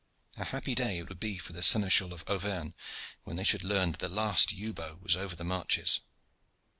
[0.35, 2.71] A happy day it would be for the Seneschal of Auvergne
[3.23, 5.99] when they should learn that the last yew bow was over the marches.